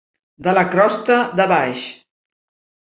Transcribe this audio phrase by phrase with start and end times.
[0.47, 1.87] De la crosta de baix.